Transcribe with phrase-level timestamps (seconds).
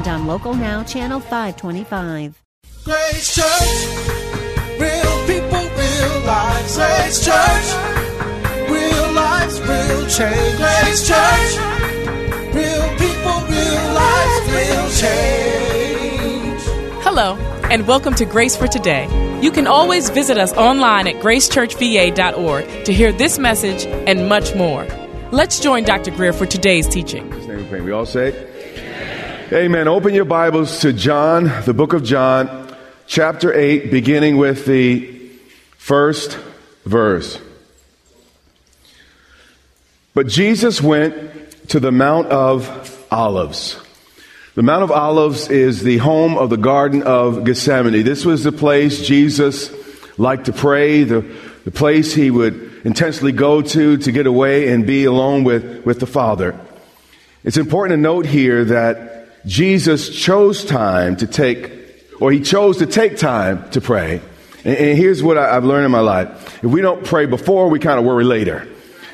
[0.00, 2.42] and on Local Now, Channel 525.
[2.84, 3.86] Grace Church,
[4.80, 6.76] real people, real lives.
[6.76, 7.66] Grace Church,
[8.70, 10.56] real lives, real change.
[10.56, 11.56] Grace Church,
[12.54, 16.62] real people, real lives, real change.
[17.04, 19.06] Hello, and welcome to Grace for Today.
[19.42, 24.86] You can always visit us online at gracechurchva.org to hear this message and much more.
[25.30, 26.10] Let's join Dr.
[26.10, 27.28] Grier for today's teaching.
[27.30, 27.80] Name we pray.
[27.82, 28.49] We all say,
[29.52, 29.88] Amen.
[29.88, 32.72] Open your Bibles to John, the book of John,
[33.08, 35.06] chapter 8, beginning with the
[35.76, 36.38] first
[36.84, 37.36] verse.
[40.14, 43.76] But Jesus went to the Mount of Olives.
[44.54, 48.04] The Mount of Olives is the home of the Garden of Gethsemane.
[48.04, 49.72] This was the place Jesus
[50.16, 51.22] liked to pray, the,
[51.64, 55.98] the place he would intentionally go to to get away and be alone with, with
[55.98, 56.56] the Father.
[57.42, 61.72] It's important to note here that Jesus chose time to take,
[62.20, 64.20] or he chose to take time to pray.
[64.64, 66.62] And, and here's what I, I've learned in my life.
[66.62, 68.68] If we don't pray before, we kind of worry later.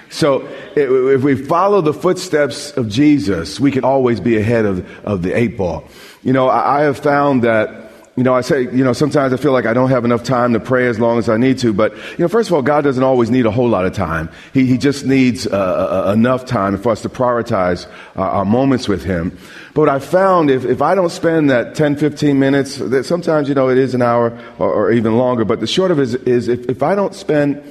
[0.08, 5.22] So if we follow the footsteps of Jesus, we can always be ahead of, of
[5.22, 5.88] the eight ball.
[6.22, 7.85] You know, I, I have found that
[8.16, 10.54] you know, I say, you know, sometimes I feel like I don't have enough time
[10.54, 11.74] to pray as long as I need to.
[11.74, 14.30] But, you know, first of all, God doesn't always need a whole lot of time.
[14.54, 18.88] He, he just needs uh, uh, enough time for us to prioritize uh, our moments
[18.88, 19.36] with Him.
[19.74, 23.50] But what I found, if, if I don't spend that 10, 15 minutes, that sometimes,
[23.50, 25.44] you know, it is an hour or, or even longer.
[25.44, 27.62] But the short of it is, is if, if I don't spend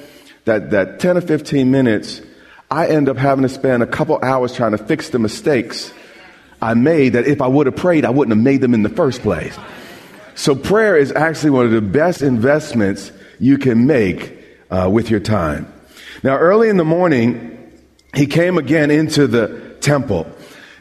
[0.44, 2.22] that, that 10 or 15 minutes,
[2.70, 5.92] I end up having to spend a couple hours trying to fix the mistakes
[6.62, 8.88] I made that if I would have prayed, I wouldn't have made them in the
[8.88, 9.56] first place.
[10.36, 13.10] So prayer is actually one of the best investments
[13.40, 14.38] you can make
[14.70, 15.72] uh, with your time.
[16.22, 17.72] Now, early in the morning,
[18.14, 20.30] he came again into the temple.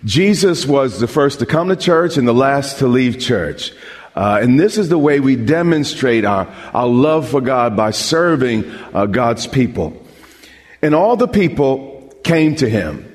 [0.04, 3.72] Jesus was the first to come to church and the last to leave church.
[4.14, 8.70] Uh, and this is the way we demonstrate our, our love for God by serving
[8.94, 10.06] uh, God's people.
[10.82, 13.10] And all the people came to him.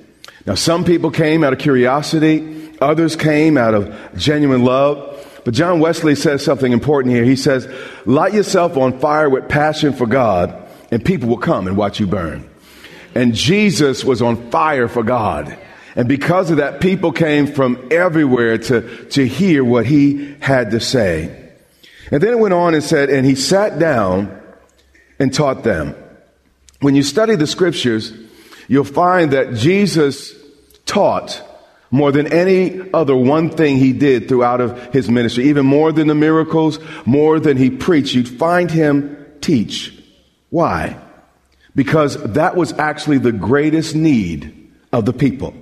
[0.47, 5.09] Now, some people came out of curiosity, others came out of genuine love.
[5.45, 7.25] But John Wesley says something important here.
[7.25, 7.69] He says,
[8.05, 12.07] Light yourself on fire with passion for God, and people will come and watch you
[12.07, 12.49] burn.
[13.15, 15.57] And Jesus was on fire for God.
[15.97, 20.81] And because of that, people came from everywhere to, to hear what he had to
[20.81, 21.37] say.
[22.11, 24.37] And then it went on and said, And he sat down
[25.19, 25.95] and taught them.
[26.81, 28.13] When you study the scriptures,
[28.69, 30.33] you'll find that Jesus
[30.87, 31.43] taught
[31.91, 36.07] more than any other one thing he did throughout of his ministry, even more than
[36.07, 39.97] the miracles, more than he preached, you'd find him teach.
[40.51, 40.97] Why?
[41.75, 45.55] Because that was actually the greatest need of the people.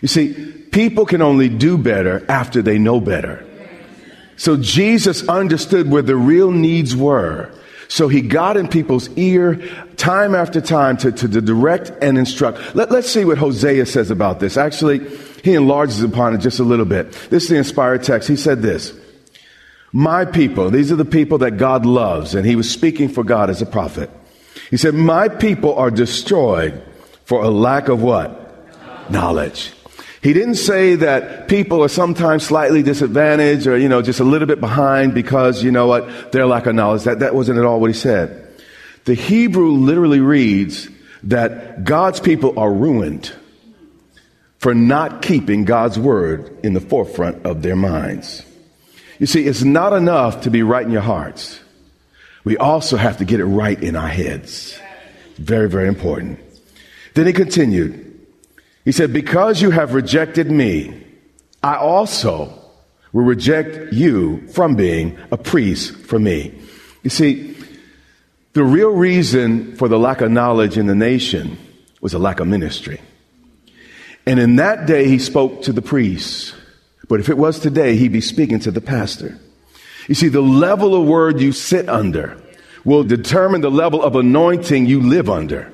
[0.00, 0.34] You see,
[0.70, 3.44] people can only do better after they know better.
[4.36, 7.52] So Jesus understood where the real needs were.
[7.88, 9.56] So he got in people's ear
[9.96, 12.74] time after time to, to, to direct and instruct.
[12.74, 14.56] Let, let's see what Hosea says about this.
[14.56, 15.00] Actually,
[15.42, 17.12] he enlarges upon it just a little bit.
[17.30, 18.28] This is the inspired text.
[18.28, 18.92] He said this
[19.92, 23.50] My people, these are the people that God loves, and he was speaking for God
[23.50, 24.10] as a prophet.
[24.70, 26.82] He said, My people are destroyed
[27.24, 29.10] for a lack of what?
[29.10, 29.72] Knowledge.
[30.20, 34.48] He didn't say that people are sometimes slightly disadvantaged or, you know, just a little
[34.48, 37.04] bit behind because, you know what, their lack of knowledge.
[37.04, 38.44] That, that wasn't at all what he said.
[39.04, 40.88] The Hebrew literally reads
[41.22, 43.32] that God's people are ruined
[44.58, 48.44] for not keeping God's word in the forefront of their minds.
[49.18, 51.60] You see, it's not enough to be right in your hearts.
[52.44, 54.78] We also have to get it right in our heads.
[55.36, 56.40] Very, very important.
[57.14, 58.04] Then he continued.
[58.84, 61.04] He said, Because you have rejected me,
[61.62, 62.52] I also
[63.12, 66.54] will reject you from being a priest for me.
[67.02, 67.56] You see,
[68.52, 71.58] the real reason for the lack of knowledge in the nation
[72.00, 73.00] was a lack of ministry.
[74.28, 76.52] And in that day, he spoke to the priests.
[77.08, 79.40] But if it was today, he'd be speaking to the pastor.
[80.06, 82.38] You see, the level of word you sit under
[82.84, 85.72] will determine the level of anointing you live under.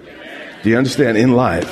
[0.63, 1.19] Do you understand?
[1.19, 1.69] In life.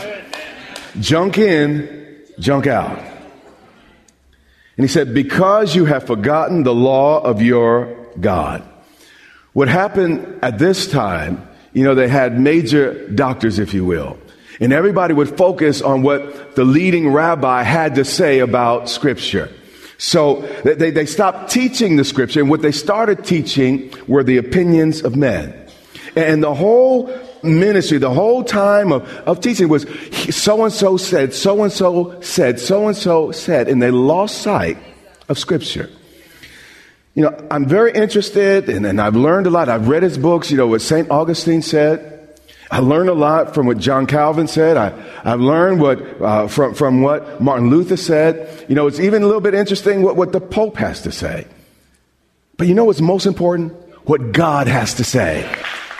[0.98, 2.98] Junk in, junk out.
[2.98, 8.68] And he said, Because you have forgotten the law of your God.
[9.52, 14.18] What happened at this time, you know, they had major doctors, if you will.
[14.62, 19.50] And everybody would focus on what the leading rabbi had to say about Scripture.
[19.98, 25.02] So they, they stopped teaching the Scripture, and what they started teaching were the opinions
[25.02, 25.52] of men.
[26.14, 27.12] And the whole
[27.42, 29.84] ministry, the whole time of, of teaching was
[30.30, 34.42] so and so said, so and so said, so and so said, and they lost
[34.42, 34.78] sight
[35.28, 35.90] of Scripture.
[37.14, 39.68] You know, I'm very interested and, and I've learned a lot.
[39.68, 41.10] I've read his books, you know, what St.
[41.10, 42.11] Augustine said.
[42.72, 44.78] I learned a lot from what John Calvin said.
[44.78, 48.64] I, I've learned what, uh, from, from what Martin Luther said.
[48.66, 51.46] You know, it's even a little bit interesting what, what the Pope has to say.
[52.56, 53.74] But you know what's most important?
[54.08, 55.54] What God has to say.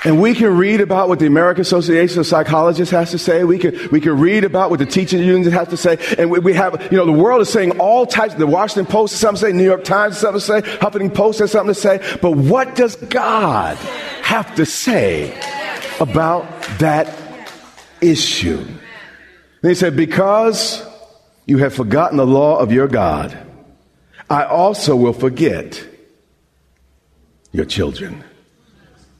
[0.04, 3.44] And we can read about what the American Association of Psychologists has to say.
[3.44, 5.98] We can, we can read about what the teaching unions have to say.
[6.16, 8.34] And we, we have, you know, the world is saying all types.
[8.34, 9.52] The Washington Post has something to say.
[9.52, 10.78] New York Times has something to say.
[10.78, 12.18] Huffington Post has something to say.
[12.22, 13.76] But what does God
[14.22, 15.38] have to say
[16.02, 17.08] about that
[18.00, 18.66] issue?
[19.62, 20.84] He said, because
[21.46, 23.36] you have forgotten the law of your God,
[24.28, 25.86] I also will forget
[27.52, 28.24] your children.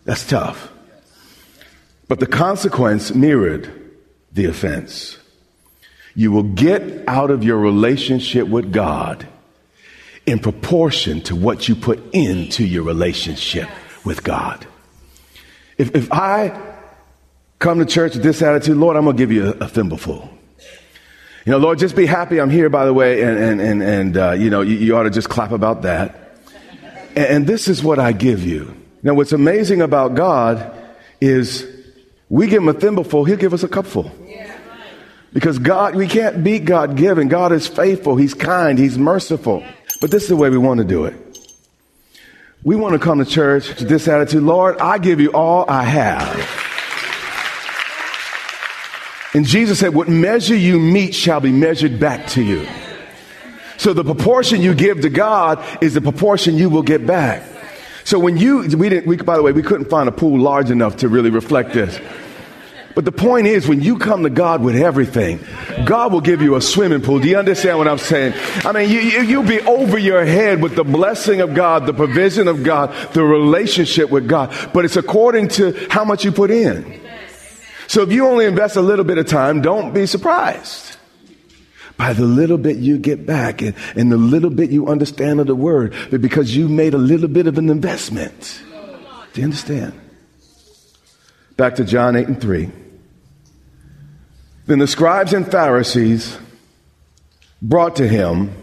[0.04, 0.70] That's tough.
[2.08, 3.70] But the consequence mirrored
[4.32, 5.18] the offense.
[6.14, 9.26] You will get out of your relationship with God
[10.26, 13.68] in proportion to what you put into your relationship
[14.04, 14.66] with God.
[15.78, 16.71] If, if I
[17.62, 20.28] come to church with this attitude, Lord, I'm going to give you a, a thimbleful.
[21.46, 24.16] You know, Lord, just be happy I'm here, by the way, and, and, and, and
[24.16, 26.36] uh, you know, you, you, ought to just clap about that.
[27.16, 28.76] And, and this is what I give you.
[29.02, 30.72] Now, what's amazing about God
[31.20, 31.66] is
[32.28, 34.10] we give him a thimbleful, he'll give us a cupful.
[35.32, 37.28] Because God, we can't beat God given.
[37.28, 38.16] God is faithful.
[38.16, 38.78] He's kind.
[38.78, 39.64] He's merciful.
[40.00, 41.14] But this is the way we want to do it.
[42.62, 45.84] We want to come to church with this attitude, Lord, I give you all I
[45.84, 46.61] have.
[49.34, 52.66] And Jesus said, what measure you meet shall be measured back to you.
[53.78, 57.42] So the proportion you give to God is the proportion you will get back.
[58.04, 60.70] So when you, we didn't, we, by the way, we couldn't find a pool large
[60.70, 61.98] enough to really reflect this.
[62.94, 65.40] But the point is, when you come to God with everything,
[65.86, 67.20] God will give you a swimming pool.
[67.20, 68.34] Do you understand what I'm saying?
[68.64, 71.94] I mean, you, you, you'll be over your head with the blessing of God, the
[71.94, 74.54] provision of God, the relationship with God.
[74.74, 77.00] But it's according to how much you put in.
[77.92, 80.96] So if you only invest a little bit of time, don't be surprised
[81.98, 85.46] by the little bit you get back and, and the little bit you understand of
[85.46, 88.62] the word, because you made a little bit of an investment.
[89.34, 89.92] Do you understand?
[91.58, 92.70] Back to John 8 and 3.
[94.64, 96.38] Then the scribes and Pharisees
[97.60, 98.54] brought to him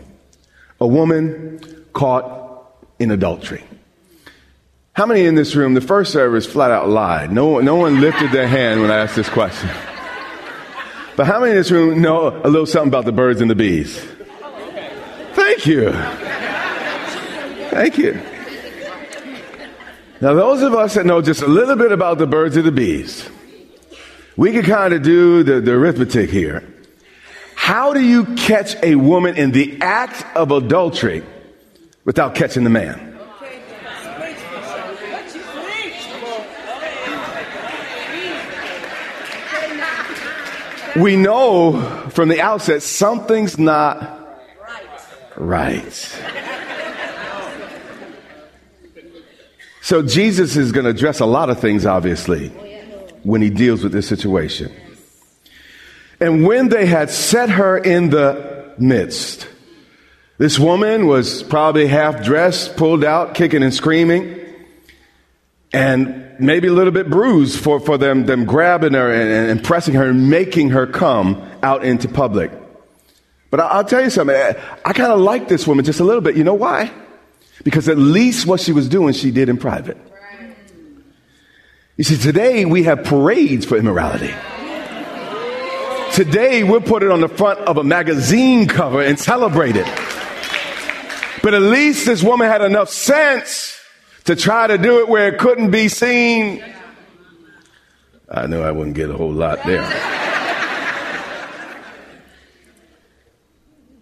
[0.81, 3.63] a woman caught in adultery.
[4.99, 7.31] How many in this room, the first service flat out lied?
[7.31, 9.69] No, no one lifted their hand when I asked this question.
[11.15, 13.55] But how many in this room know a little something about the birds and the
[13.55, 13.97] bees?
[15.35, 15.93] Thank you.
[17.69, 18.21] Thank you.
[20.19, 22.71] Now, those of us that know just a little bit about the birds and the
[22.73, 23.25] bees,
[24.35, 26.61] we can kind of do the, the arithmetic here.
[27.55, 31.23] How do you catch a woman in the act of adultery
[32.03, 33.08] without catching the man?
[40.95, 44.39] We know from the outset something's not
[45.37, 46.19] right.
[49.81, 52.49] So Jesus is going to address a lot of things, obviously,
[53.23, 54.71] when he deals with this situation.
[56.19, 59.47] And when they had set her in the midst,
[60.37, 64.39] this woman was probably half dressed, pulled out, kicking and screaming,
[65.73, 69.93] and maybe a little bit bruised for, for them, them grabbing her and, and pressing
[69.95, 72.51] her and making her come out into public.
[73.49, 74.35] But I, will tell you something.
[74.35, 74.55] I,
[74.85, 76.35] I kind of like this woman just a little bit.
[76.35, 76.91] You know why?
[77.63, 79.97] Because at least what she was doing, she did in private.
[81.97, 84.33] You see, today we have parades for immorality.
[86.13, 89.85] Today we'll put it on the front of a magazine cover and celebrate it.
[91.41, 93.78] But at least this woman had enough sense
[94.25, 96.63] to try to do it where it couldn't be seen.
[98.29, 99.83] I knew I wouldn't get a whole lot there.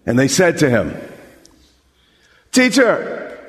[0.06, 0.96] and they said to him,
[2.52, 3.40] Teacher,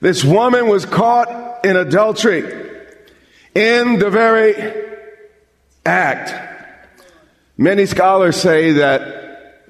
[0.00, 2.44] this woman was caught in adultery
[3.54, 4.86] in the very
[5.84, 6.32] act.
[7.56, 9.64] Many scholars say that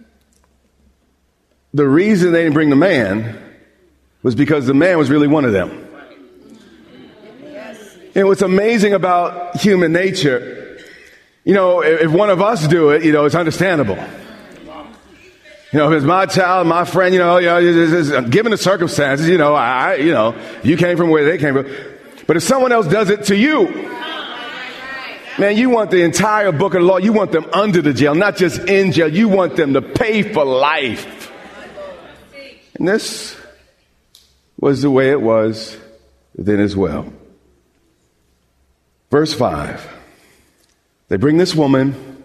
[1.72, 3.47] the reason they didn't bring the man
[4.22, 5.86] was because the man was really one of them.
[8.14, 10.80] And what's amazing about human nature,
[11.44, 13.98] you know, if one of us do it, you know, it's understandable.
[15.72, 19.28] You know, if it's my child, my friend, you know, you know given the circumstances,
[19.28, 20.34] you know, I, you know,
[20.64, 21.66] you came from where they came from.
[22.26, 23.68] But if someone else does it to you,
[25.38, 26.96] man, you want the entire book of law.
[26.96, 29.08] You want them under the jail, not just in jail.
[29.08, 31.30] You want them to pay for life.
[32.78, 33.37] And this
[34.58, 35.76] was the way it was
[36.34, 37.12] then as well.
[39.10, 39.96] Verse 5.
[41.08, 42.22] They bring this woman,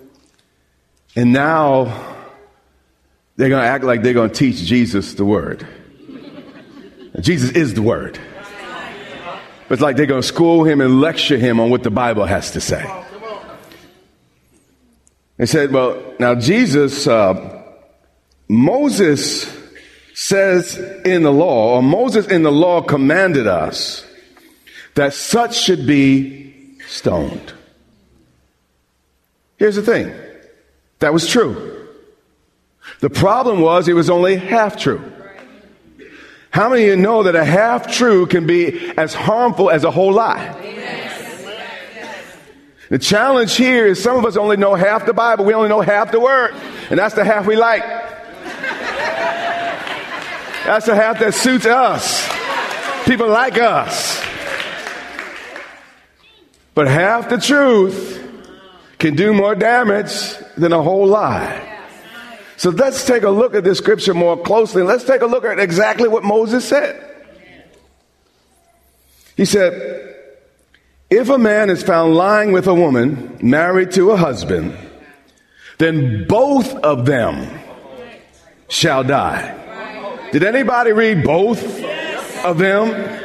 [1.15, 1.85] and now
[3.37, 5.65] they're going to act like they're going to teach Jesus the word.
[7.19, 8.19] Jesus is the word.
[9.67, 12.25] But it's like they're going to school him and lecture him on what the Bible
[12.25, 12.85] has to say.
[15.37, 17.63] They said, well, now Jesus, uh,
[18.47, 19.45] Moses
[20.13, 24.05] says in the law, or Moses in the law commanded us
[24.95, 27.53] that such should be stoned.
[29.57, 30.13] Here's the thing
[30.99, 31.87] that was true.
[32.99, 35.11] The problem was it was only half true.
[36.51, 39.91] How many of you know that a half true can be as harmful as a
[39.91, 40.59] whole lie?
[42.89, 45.81] The challenge here is some of us only know half the Bible, we only know
[45.81, 46.53] half the word,
[46.91, 47.83] and that's the half we like.
[50.65, 52.25] That's the half that suits us.
[53.05, 54.23] People like us.
[56.73, 58.19] But half the truth
[58.97, 60.13] can do more damage
[60.55, 61.69] than a whole lie.
[62.55, 64.83] So let's take a look at this scripture more closely.
[64.83, 67.09] Let's take a look at exactly what Moses said.
[69.35, 70.15] He said,
[71.09, 74.77] If a man is found lying with a woman married to a husband,
[75.77, 77.59] then both of them
[78.69, 79.59] shall die.
[80.33, 81.63] Did anybody read both
[82.43, 83.21] of them?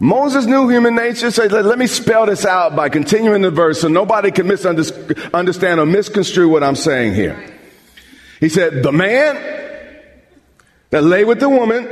[0.00, 3.82] Moses knew human nature, so let, let me spell this out by continuing the verse
[3.82, 7.56] so nobody can misunderstand or misconstrue what I'm saying here.
[8.40, 9.36] He said, The man
[10.90, 11.86] that lay with the woman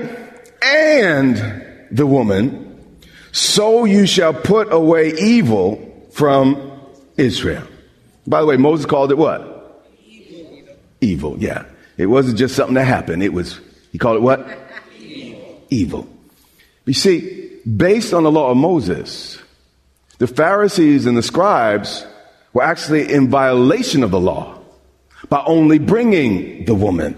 [0.60, 2.98] and the woman,
[3.30, 6.80] so you shall put away evil from
[7.16, 7.64] Israel.
[8.26, 9.84] By the way, Moses called it what?
[10.04, 10.76] Evil.
[11.00, 11.66] Evil, yeah.
[11.96, 13.22] It wasn't just something that happened.
[13.22, 13.60] It was
[13.96, 14.46] he called it what?
[15.00, 15.62] Evil.
[15.70, 16.08] Evil.
[16.84, 19.38] You see, based on the law of Moses,
[20.18, 22.04] the Pharisees and the scribes
[22.52, 24.58] were actually in violation of the law
[25.30, 27.14] by only bringing the woman.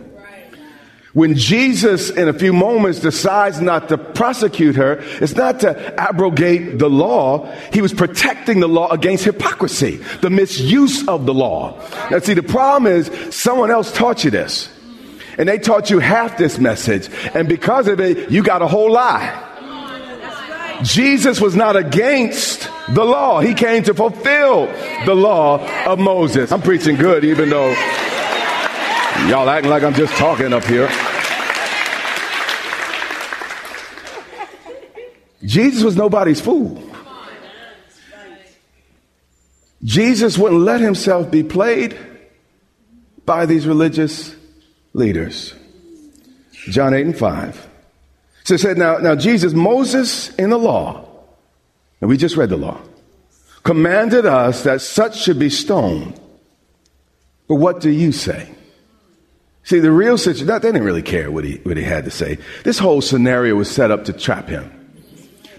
[1.15, 6.79] When Jesus, in a few moments, decides not to prosecute her, it's not to abrogate
[6.79, 7.51] the law.
[7.73, 11.85] He was protecting the law against hypocrisy, the misuse of the law.
[12.09, 14.69] Now, see, the problem is someone else taught you this
[15.39, 17.09] and they taught you half this message.
[17.33, 19.45] And because of it, you got a whole lie.
[20.83, 23.41] Jesus was not against the law.
[23.41, 24.67] He came to fulfill
[25.07, 26.53] the law of Moses.
[26.53, 27.71] I'm preaching good, even though
[29.29, 30.89] y'all acting like I'm just talking up here.
[35.45, 36.83] Jesus was nobody's fool.
[39.85, 41.97] Jesus wouldn't let himself be played
[43.25, 44.35] by these religious
[44.93, 45.55] leaders.
[46.71, 47.69] John 8 and 5.
[48.45, 51.09] So it said, now, now Jesus, Moses in the law,
[52.01, 52.81] and we just read the law,
[53.63, 56.19] commanded us that such should be stoned.
[57.49, 58.51] But what do you say?
[59.65, 62.39] See, the real situation, they didn't really care what he, what he had to say.
[62.65, 64.78] This whole scenario was set up to trap him.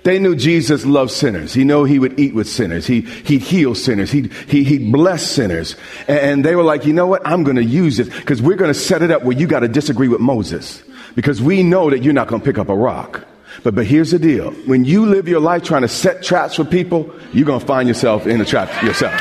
[0.03, 1.53] They knew Jesus loved sinners.
[1.53, 2.87] He knew he would eat with sinners.
[2.87, 4.11] He, he'd heal sinners.
[4.11, 5.75] He'd, he, he'd bless sinners.
[6.07, 7.21] And they were like, you know what?
[7.25, 9.59] I'm going to use this because we're going to set it up where you got
[9.59, 10.83] to disagree with Moses
[11.15, 13.25] because we know that you're not going to pick up a rock.
[13.63, 14.51] But, but here's the deal.
[14.51, 17.87] When you live your life trying to set traps for people, you're going to find
[17.87, 19.19] yourself in a trap yourself.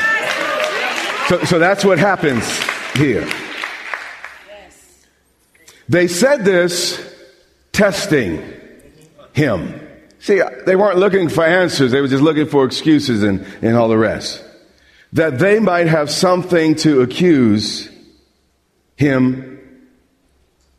[1.27, 2.43] So, so that's what happens
[2.95, 3.27] here.
[5.89, 7.03] They said this
[7.71, 8.41] testing
[9.33, 9.88] him.
[10.19, 13.87] See, they weren't looking for answers, they were just looking for excuses and, and all
[13.87, 14.43] the rest.
[15.13, 17.89] That they might have something to accuse
[18.95, 19.59] him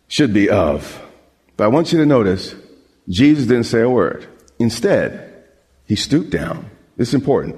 [0.09, 1.03] should be of.
[1.57, 2.55] But I want you to notice,
[3.09, 4.27] Jesus didn't say a word.
[4.59, 5.45] Instead,
[5.87, 6.71] he stooped down.
[6.97, 7.57] This is important.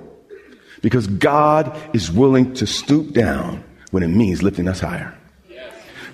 [0.81, 5.17] Because God is willing to stoop down when it means lifting us higher.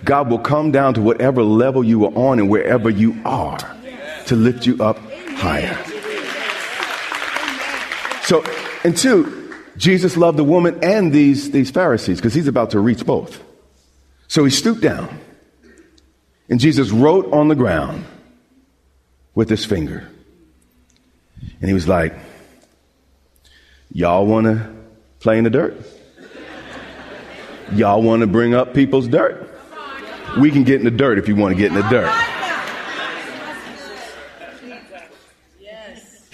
[0.05, 3.59] God will come down to whatever level you are on and wherever you are
[4.27, 4.99] to lift you up
[5.39, 5.77] higher.
[8.25, 8.45] So,
[8.85, 13.07] and two, Jesus loved the woman and these, these Pharisees because he's about to reach
[13.07, 13.43] both.
[14.27, 15.19] So he stooped down
[16.51, 18.05] And Jesus wrote on the ground
[19.35, 20.09] with his finger.
[21.61, 22.15] And he was like,
[23.91, 24.71] Y'all want to
[25.21, 25.75] play in the dirt?
[27.73, 29.49] Y'all want to bring up people's dirt?
[30.39, 32.38] We can get in the dirt if you want to get in the dirt.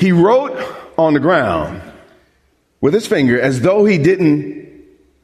[0.04, 0.52] He wrote
[0.98, 1.80] on the ground
[2.82, 4.70] with his finger as though he didn't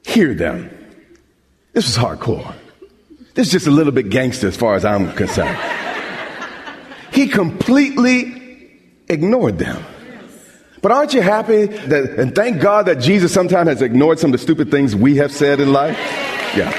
[0.06, 0.70] hear them.
[1.75, 2.54] This was hardcore.
[3.34, 5.58] This is just a little bit gangster as far as I'm concerned.
[7.12, 8.72] He completely
[9.06, 9.84] ignored them.
[10.80, 14.40] But aren't you happy that, and thank God that Jesus sometimes has ignored some of
[14.40, 15.99] the stupid things we have said in life?
[16.56, 16.72] Yeah.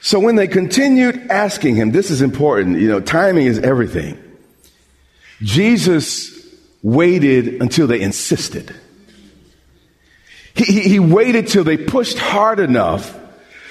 [0.00, 4.20] So when they continued asking him, this is important, you know, timing is everything.
[5.40, 6.32] Jesus
[6.82, 8.74] waited until they insisted.
[10.54, 13.18] He, he, he waited till they pushed hard enough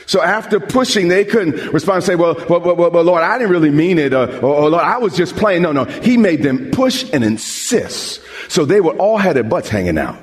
[0.05, 3.51] so after pushing, they couldn't respond and say, well, well, well, well Lord, I didn't
[3.51, 4.13] really mean it.
[4.13, 5.61] Or, or, or, Lord, I was just playing.
[5.61, 5.85] No, no.
[5.85, 8.21] He made them push and insist.
[8.49, 10.21] So they would all had their butts hanging out.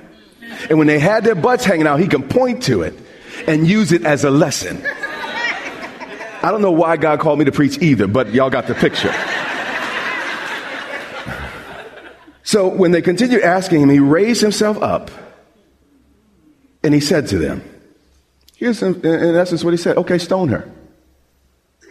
[0.69, 2.95] And when they had their butts hanging out, he can point to it
[3.47, 4.85] and use it as a lesson.
[6.43, 9.15] I don't know why God called me to preach either, but y'all got the picture.
[12.43, 15.11] So when they continued asking him, he raised himself up
[16.83, 17.63] and he said to them,
[18.57, 19.97] Here's, in, in essence, what he said.
[19.97, 20.71] Okay, stone her.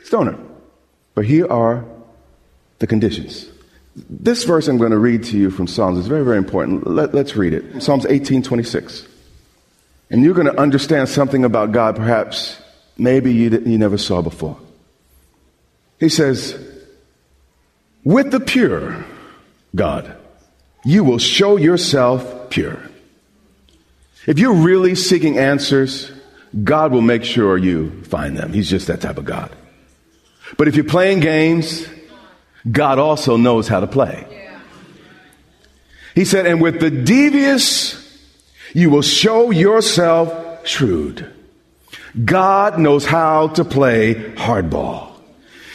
[0.04, 0.40] Stone her.
[1.16, 1.84] But here are
[2.78, 3.48] the conditions.
[3.96, 6.86] This verse I'm going to read to you from Psalms is very, very important.
[6.88, 7.82] Let, us read it.
[7.82, 9.08] Psalms 18, 26.
[10.12, 12.62] And you're going to understand something about God perhaps
[12.98, 14.58] maybe you, you never saw before.
[16.00, 16.58] He says,
[18.04, 19.06] With the pure,
[19.76, 20.16] God,
[20.86, 22.80] you will show yourself pure.
[24.26, 26.12] If you're really seeking answers,
[26.64, 28.54] God will make sure you find them.
[28.54, 29.56] He's just that type of God.
[30.58, 31.88] But if you're playing games,
[32.70, 34.26] God also knows how to play.
[36.16, 37.96] He said, and with the devious,
[38.74, 41.32] you will show yourself shrewd.
[42.26, 45.14] God knows how to play hardball.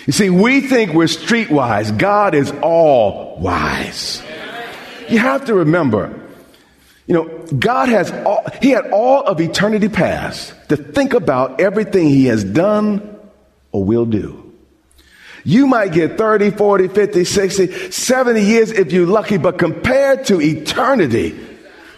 [0.06, 1.96] You see, we think we're streetwise.
[1.96, 4.22] God is all wise.
[5.08, 6.20] You have to remember,
[7.06, 12.08] you know, God has all, He had all of eternity past to think about everything
[12.08, 13.18] He has done
[13.72, 14.40] or will do.
[15.44, 20.40] You might get 30, 40, 50, 60, 70 years if you're lucky, but compared to
[20.40, 21.38] eternity,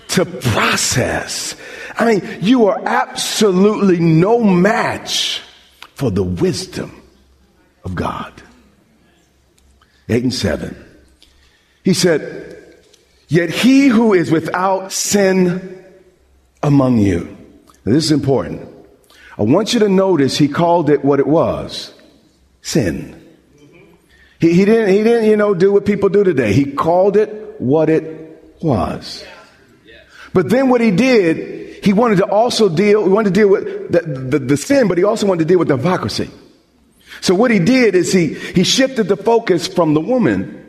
[0.09, 1.55] to process,
[1.99, 5.43] I mean, you are absolutely no match
[5.95, 7.03] for the wisdom
[7.85, 8.33] of God.
[10.09, 10.77] Eight and seven.
[11.85, 12.56] He said,
[13.29, 15.85] Yet he who is without sin
[16.63, 17.37] among you.
[17.85, 18.69] Now, this is important.
[19.39, 21.93] I want you to notice he called it what it was
[22.63, 23.13] sin.
[24.39, 26.53] He, he, didn't, he didn't, you know, do what people do today.
[26.53, 29.25] He called it what it was.
[30.33, 33.93] But then what he did, he wanted to also deal, he wanted to deal with
[33.93, 36.31] the, the, the sin, but he also wanted to deal with the hypocrisy.
[37.23, 40.66] So what he did is he, he shifted the focus from the woman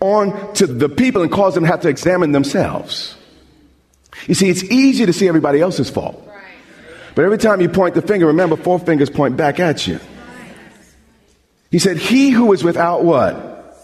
[0.00, 3.16] on to the people and cause them to have to examine themselves.
[4.26, 6.24] You see, it's easy to see everybody else's fault.
[7.14, 9.98] But every time you point the finger, remember, four fingers point back at you.
[11.70, 13.76] He said, He who is without what?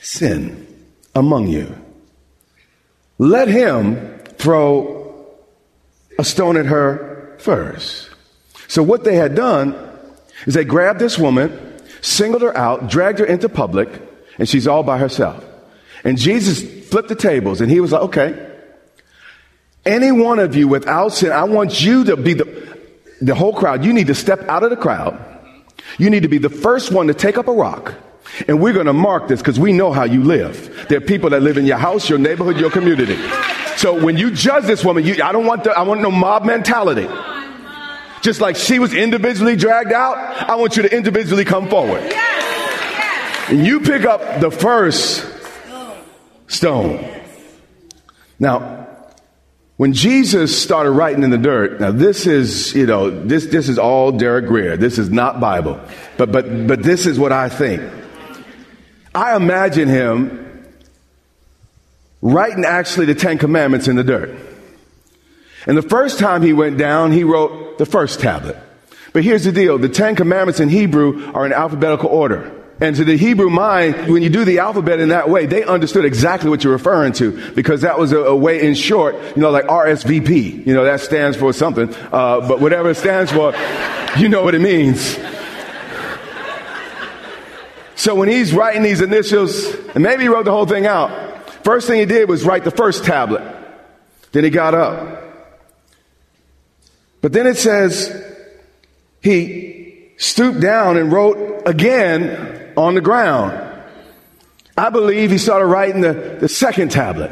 [0.00, 0.66] Sin
[1.14, 1.76] among you.
[3.18, 5.26] Let him throw
[6.18, 8.10] a stone at her first.
[8.68, 9.74] So what they had done
[10.46, 13.88] is they grabbed this woman, singled her out, dragged her into public,
[14.38, 15.44] and she's all by herself.
[16.04, 18.52] And Jesus flipped the tables and he was like, okay,
[19.84, 22.78] any one of you without sin, I want you to be the,
[23.20, 23.84] the whole crowd.
[23.84, 25.18] You need to step out of the crowd.
[25.98, 27.94] You need to be the first one to take up a rock.
[28.48, 30.86] And we're going to mark this because we know how you live.
[30.88, 33.18] There are people that live in your house, your neighborhood, your community.
[33.76, 36.44] So when you judge this woman, you, I don't want the, I want no mob
[36.44, 37.08] mentality.
[38.22, 42.02] Just like she was individually dragged out, I want you to individually come forward.
[43.48, 45.26] And you pick up the first
[46.46, 47.04] stone.
[48.38, 48.88] Now,
[49.76, 53.78] when Jesus started writing in the dirt, now this is, you know, this, this is
[53.78, 54.76] all Derek Grier.
[54.76, 55.80] This is not Bible.
[56.16, 57.82] But, but, but this is what I think.
[59.14, 60.66] I imagine him
[62.22, 64.38] writing actually the Ten Commandments in the dirt.
[65.66, 68.56] And the first time he went down, he wrote the first tablet.
[69.12, 69.78] But here's the deal.
[69.78, 72.63] The Ten Commandments in Hebrew are in alphabetical order.
[72.84, 76.04] And to the Hebrew mind, when you do the alphabet in that way, they understood
[76.04, 79.48] exactly what you're referring to because that was a, a way in short, you know,
[79.48, 80.66] like RSVP.
[80.66, 81.88] You know, that stands for something.
[82.12, 83.54] Uh, but whatever it stands for,
[84.18, 85.16] you know what it means.
[87.96, 91.86] So when he's writing these initials, and maybe he wrote the whole thing out, first
[91.86, 93.42] thing he did was write the first tablet.
[94.32, 95.24] Then he got up.
[97.22, 98.12] But then it says
[99.22, 103.72] he stooped down and wrote again on the ground.
[104.76, 107.30] I believe he started writing the, the second tablet.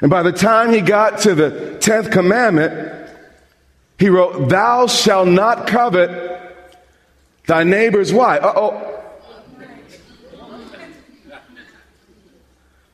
[0.00, 3.08] And by the time he got to the 10th commandment,
[3.98, 6.32] he wrote, Thou shalt not covet
[7.46, 8.42] thy neighbor's wife.
[8.42, 8.90] Uh oh.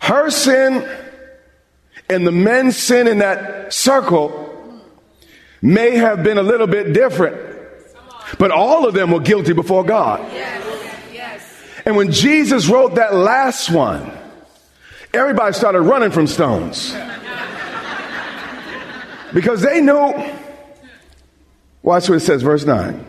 [0.00, 0.88] Her sin
[2.08, 4.82] and the men's sin in that circle
[5.62, 7.36] may have been a little bit different,
[8.38, 10.20] but all of them were guilty before God.
[11.84, 14.10] And when Jesus wrote that last one,
[15.14, 16.94] everybody started running from stones
[19.32, 20.14] because they knew.
[21.82, 23.06] Watch what it says, verse 9.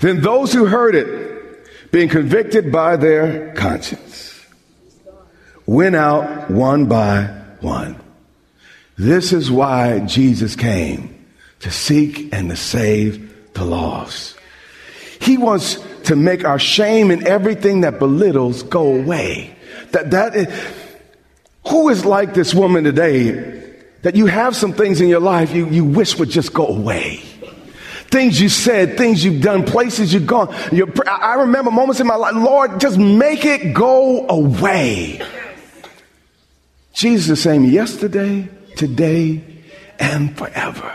[0.00, 4.44] Then those who heard it, being convicted by their conscience,
[5.66, 7.24] went out one by
[7.60, 8.00] one.
[8.96, 11.26] This is why Jesus came
[11.60, 14.38] to seek and to save the lost.
[15.20, 19.54] He wants to make our shame and everything that belittles go away.
[19.92, 20.74] That, that is,
[21.66, 23.62] who is like this woman today
[24.02, 27.22] that you have some things in your life you, you wish would just go away?
[28.10, 30.54] Things you said, things you've done, places you've gone.
[30.70, 35.20] You're, I remember moments in my life, Lord, just make it go away.
[36.92, 39.42] Jesus is saying yesterday, today,
[39.98, 40.94] and forever.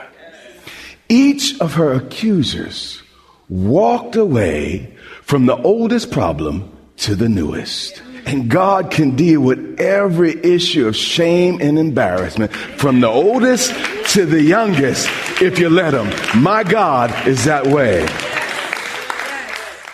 [1.09, 3.01] Each of her accusers
[3.49, 4.95] walked away
[5.29, 8.01] from the oldest problem to the newest.
[8.25, 13.71] And God can deal with every issue of shame and embarrassment from the oldest
[14.13, 15.07] to the youngest
[15.39, 16.41] if you let Him.
[16.41, 18.07] My God is that way.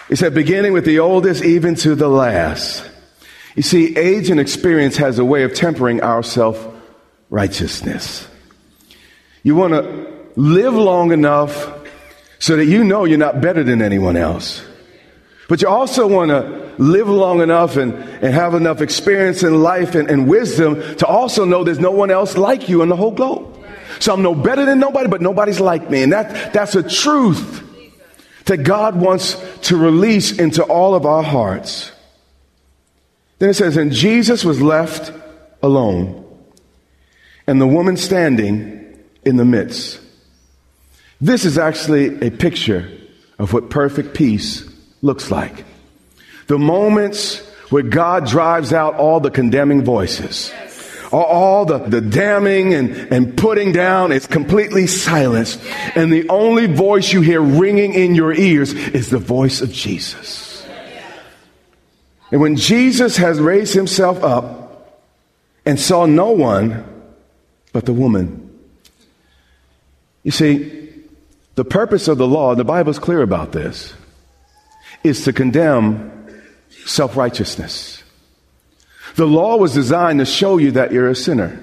[0.08, 2.90] He said, beginning with the oldest even to the last.
[3.56, 6.66] You see, age and experience has a way of tempering our self
[7.30, 8.26] righteousness.
[9.44, 11.74] You want to live long enough
[12.40, 14.64] so that you know you're not better than anyone else.
[15.48, 19.96] But you also want to live long enough and, and have enough experience in life
[19.96, 23.12] and, and wisdom to also know there's no one else like you in the whole
[23.12, 23.52] globe.
[24.00, 26.04] So I'm no better than nobody, but nobody's like me.
[26.04, 27.62] And that, that's a truth
[28.46, 31.92] that God wants to release into all of our hearts.
[33.40, 35.12] Then it says, and Jesus was left
[35.62, 36.24] alone,
[37.48, 40.00] and the woman standing in the midst.
[41.22, 42.90] This is actually a picture
[43.40, 44.70] of what perfect peace
[45.06, 45.64] looks like.
[46.48, 47.40] The moments
[47.70, 50.52] where God drives out all the condemning voices.
[51.12, 55.62] All the, the damning and, and putting down is completely silenced.
[55.96, 60.68] And the only voice you hear ringing in your ears is the voice of Jesus.
[62.32, 65.00] And when Jesus has raised himself up
[65.66, 66.84] and saw no one
[67.72, 68.42] but the woman,
[70.24, 70.90] you see,
[71.54, 73.94] the purpose of the law, the Bible is clear about this,
[75.04, 76.12] is to condemn
[76.86, 78.04] self righteousness.
[79.16, 81.62] The law was designed to show you that you're a sinner.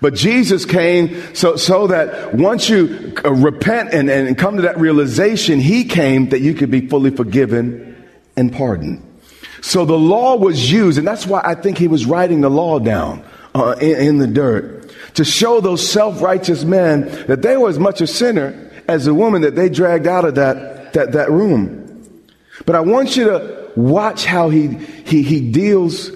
[0.00, 4.78] But Jesus came so, so that once you uh, repent and, and come to that
[4.78, 7.96] realization, He came that you could be fully forgiven
[8.36, 9.02] and pardoned.
[9.62, 12.78] So the law was used, and that's why I think He was writing the law
[12.78, 17.70] down uh, in, in the dirt to show those self righteous men that they were
[17.70, 21.30] as much a sinner as the woman that they dragged out of that, that, that
[21.30, 21.85] room.
[22.66, 26.10] But I want you to watch how he, he, he deals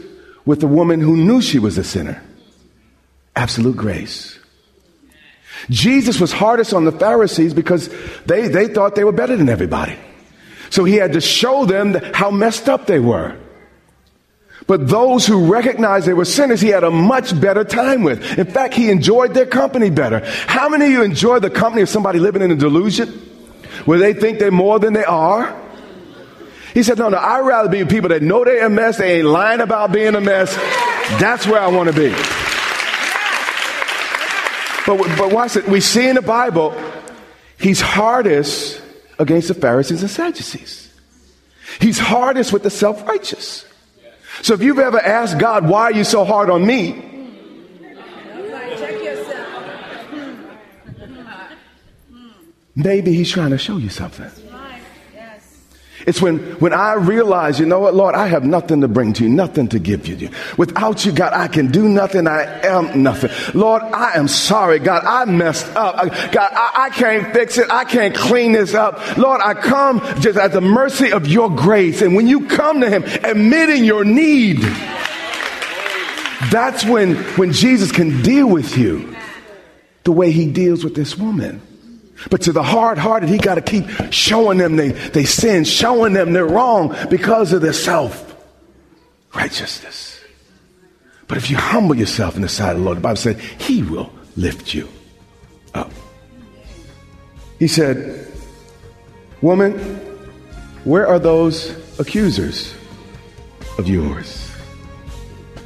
[0.44, 2.22] with the woman who knew she was a sinner.
[3.36, 4.38] Absolute grace.
[5.68, 7.88] Jesus was hardest on the Pharisees because
[8.26, 9.96] they, they thought they were better than everybody.
[10.70, 13.36] So he had to show them how messed up they were.
[14.66, 18.38] But those who recognized they were sinners, he had a much better time with.
[18.38, 20.20] In fact, he enjoyed their company better.
[20.46, 23.08] How many of you enjoy the company of somebody living in a delusion
[23.84, 25.56] where they think they're more than they are?
[26.74, 29.18] He said, No, no, I'd rather be with people that know they're a mess, they
[29.18, 30.54] ain't lying about being a mess.
[31.20, 32.10] That's where I want to be.
[34.86, 35.68] But, but watch it.
[35.68, 36.74] We see in the Bible,
[37.58, 38.80] he's hardest
[39.18, 40.92] against the Pharisees and Sadducees.
[41.80, 43.66] He's hardest with the self righteous.
[44.42, 47.06] So if you've ever asked God, why are you so hard on me?
[52.74, 54.30] Maybe he's trying to show you something.
[56.06, 59.24] It's when, when I realize, you know what, Lord, I have nothing to bring to
[59.24, 60.30] you, nothing to give you.
[60.56, 62.26] Without you, God, I can do nothing.
[62.26, 63.30] I am nothing.
[63.54, 65.04] Lord, I am sorry, God.
[65.04, 65.96] I messed up.
[66.32, 67.70] God, I, I can't fix it.
[67.70, 69.18] I can't clean this up.
[69.18, 72.02] Lord, I come just at the mercy of your grace.
[72.02, 74.60] And when you come to him admitting your need,
[76.50, 79.14] that's when, when Jesus can deal with you
[80.04, 81.60] the way he deals with this woman.
[82.28, 86.12] But to the hard hearted, he got to keep showing them they, they sin, showing
[86.12, 88.36] them they're wrong because of their self
[89.34, 90.20] righteousness.
[91.26, 93.82] But if you humble yourself in the sight of the Lord, the Bible said, he
[93.82, 94.88] will lift you
[95.74, 95.92] up.
[97.58, 98.26] He said,
[99.40, 99.78] Woman,
[100.84, 102.74] where are those accusers
[103.78, 104.50] of yours?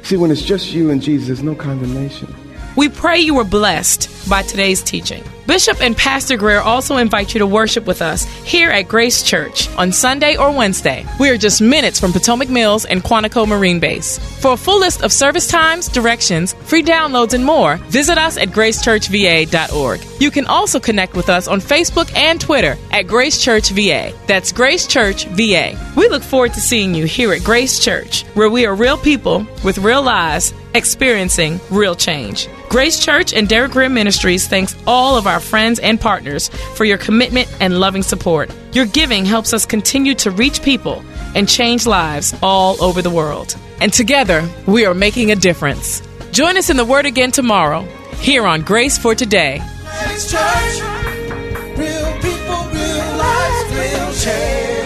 [0.03, 2.33] See, when it's just you and Jesus, there's no condemnation.
[2.75, 5.23] We pray you were blessed by today's teaching.
[5.47, 9.69] Bishop and Pastor Grier also invite you to worship with us here at Grace Church
[9.77, 11.05] on Sunday or Wednesday.
[11.19, 14.17] We are just minutes from Potomac Mills and Quantico Marine Base.
[14.41, 18.49] For a full list of service times, directions, free downloads, and more, visit us at
[18.49, 20.01] gracechurchva.org.
[20.19, 24.13] You can also connect with us on Facebook and Twitter at Grace Church VA.
[24.27, 25.77] That's Grace Church VA.
[25.95, 29.45] We look forward to seeing you here at Grace Church, where we are real people
[29.63, 32.47] with real lives experiencing real change.
[32.69, 36.97] Grace Church and Derek Grier Ministries thanks all of our friends and partners for your
[36.97, 38.51] commitment and loving support.
[38.73, 43.55] Your giving helps us continue to reach people and change lives all over the world.
[43.81, 46.01] And together, we are making a difference.
[46.31, 47.81] Join us in the Word again tomorrow
[48.19, 49.61] here on Grace for Today.
[50.03, 50.81] Grace Church,
[51.77, 54.84] real people, real lives, real change.